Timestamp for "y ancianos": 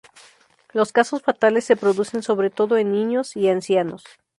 3.35-4.03